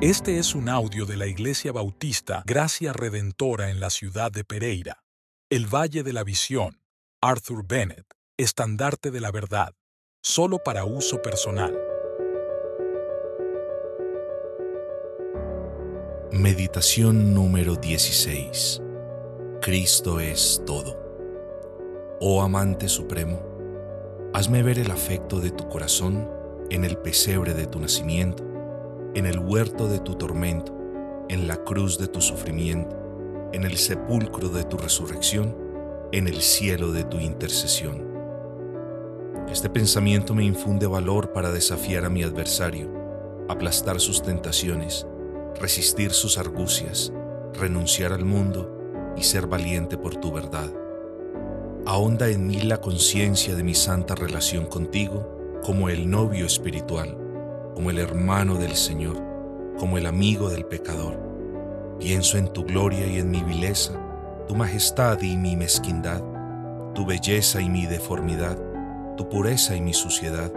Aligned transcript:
Este 0.00 0.38
es 0.38 0.54
un 0.54 0.68
audio 0.68 1.06
de 1.06 1.16
la 1.16 1.26
Iglesia 1.26 1.72
Bautista 1.72 2.44
Gracia 2.46 2.92
Redentora 2.92 3.68
en 3.68 3.80
la 3.80 3.90
ciudad 3.90 4.30
de 4.30 4.44
Pereira. 4.44 5.02
El 5.50 5.66
Valle 5.66 6.04
de 6.04 6.12
la 6.12 6.22
Visión. 6.22 6.80
Arthur 7.20 7.66
Bennett. 7.66 8.06
Estandarte 8.36 9.10
de 9.10 9.20
la 9.20 9.32
Verdad. 9.32 9.74
Solo 10.22 10.60
para 10.62 10.84
uso 10.84 11.20
personal. 11.20 11.76
Meditación 16.30 17.34
número 17.34 17.74
16. 17.74 18.80
Cristo 19.60 20.20
es 20.20 20.62
todo. 20.64 20.96
Oh 22.20 22.42
amante 22.42 22.88
supremo, 22.88 23.42
hazme 24.32 24.62
ver 24.62 24.78
el 24.78 24.92
afecto 24.92 25.40
de 25.40 25.50
tu 25.50 25.68
corazón 25.68 26.30
en 26.70 26.84
el 26.84 26.98
pesebre 26.98 27.52
de 27.52 27.66
tu 27.66 27.80
nacimiento 27.80 28.48
en 29.14 29.26
el 29.26 29.38
huerto 29.38 29.88
de 29.88 29.98
tu 29.98 30.14
tormento, 30.14 30.76
en 31.28 31.48
la 31.48 31.56
cruz 31.56 31.98
de 31.98 32.08
tu 32.08 32.20
sufrimiento, 32.20 32.96
en 33.52 33.64
el 33.64 33.76
sepulcro 33.76 34.48
de 34.48 34.64
tu 34.64 34.76
resurrección, 34.76 35.56
en 36.12 36.28
el 36.28 36.40
cielo 36.40 36.92
de 36.92 37.04
tu 37.04 37.18
intercesión. 37.18 38.06
Este 39.50 39.70
pensamiento 39.70 40.34
me 40.34 40.44
infunde 40.44 40.86
valor 40.86 41.32
para 41.32 41.50
desafiar 41.50 42.04
a 42.04 42.10
mi 42.10 42.22
adversario, 42.22 42.90
aplastar 43.48 43.98
sus 43.98 44.22
tentaciones, 44.22 45.06
resistir 45.58 46.12
sus 46.12 46.36
argucias, 46.36 47.12
renunciar 47.54 48.12
al 48.12 48.24
mundo 48.24 49.14
y 49.16 49.22
ser 49.22 49.46
valiente 49.46 49.96
por 49.96 50.16
tu 50.16 50.32
verdad. 50.32 50.70
Ahonda 51.86 52.28
en 52.28 52.46
mí 52.46 52.60
la 52.60 52.80
conciencia 52.80 53.54
de 53.54 53.62
mi 53.62 53.74
santa 53.74 54.14
relación 54.14 54.66
contigo 54.66 55.60
como 55.62 55.88
el 55.88 56.10
novio 56.10 56.44
espiritual 56.44 57.27
como 57.78 57.90
el 57.90 58.00
hermano 58.00 58.56
del 58.56 58.74
Señor, 58.74 59.22
como 59.78 59.98
el 59.98 60.06
amigo 60.06 60.50
del 60.50 60.64
pecador. 60.64 61.16
Pienso 62.00 62.36
en 62.36 62.48
tu 62.48 62.64
gloria 62.64 63.06
y 63.06 63.20
en 63.20 63.30
mi 63.30 63.40
vileza, 63.44 63.92
tu 64.48 64.56
majestad 64.56 65.22
y 65.22 65.36
mi 65.36 65.54
mezquindad, 65.54 66.20
tu 66.92 67.06
belleza 67.06 67.60
y 67.60 67.70
mi 67.70 67.86
deformidad, 67.86 68.58
tu 69.16 69.28
pureza 69.28 69.76
y 69.76 69.80
mi 69.80 69.92
suciedad, 69.92 70.52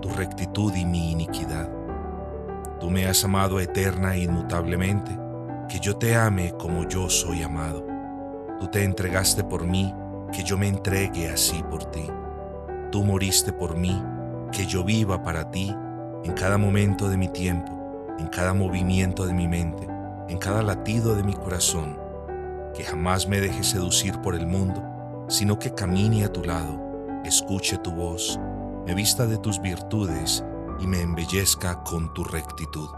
tu 0.00 0.08
rectitud 0.08 0.74
y 0.74 0.86
mi 0.86 1.12
iniquidad. 1.12 1.70
Tú 2.80 2.88
me 2.88 3.06
has 3.06 3.22
amado 3.22 3.60
eterna 3.60 4.14
e 4.14 4.20
inmutablemente, 4.20 5.10
que 5.68 5.78
yo 5.78 5.98
te 5.98 6.16
ame 6.16 6.52
como 6.52 6.88
yo 6.88 7.10
soy 7.10 7.42
amado. 7.42 7.86
Tú 8.58 8.68
te 8.68 8.82
entregaste 8.82 9.44
por 9.44 9.66
mí, 9.66 9.94
que 10.32 10.42
yo 10.42 10.56
me 10.56 10.68
entregue 10.68 11.28
así 11.28 11.62
por 11.64 11.84
ti. 11.90 12.08
Tú 12.90 13.04
moriste 13.04 13.52
por 13.52 13.76
mí, 13.76 14.02
que 14.50 14.64
yo 14.64 14.82
viva 14.82 15.22
para 15.22 15.50
ti 15.50 15.76
en 16.24 16.32
cada 16.32 16.58
momento 16.58 17.08
de 17.08 17.16
mi 17.16 17.28
tiempo, 17.28 18.06
en 18.18 18.28
cada 18.28 18.54
movimiento 18.54 19.26
de 19.26 19.34
mi 19.34 19.48
mente, 19.48 19.88
en 20.28 20.38
cada 20.38 20.62
latido 20.62 21.14
de 21.14 21.22
mi 21.22 21.34
corazón, 21.34 21.98
que 22.74 22.84
jamás 22.84 23.26
me 23.26 23.40
deje 23.40 23.64
seducir 23.64 24.18
por 24.20 24.34
el 24.34 24.46
mundo, 24.46 24.82
sino 25.28 25.58
que 25.58 25.74
camine 25.74 26.24
a 26.24 26.32
tu 26.32 26.44
lado, 26.44 26.80
escuche 27.24 27.78
tu 27.78 27.90
voz, 27.90 28.38
me 28.86 28.94
vista 28.94 29.26
de 29.26 29.38
tus 29.38 29.60
virtudes 29.60 30.44
y 30.80 30.86
me 30.86 31.00
embellezca 31.00 31.82
con 31.82 32.12
tu 32.14 32.24
rectitud. 32.24 32.88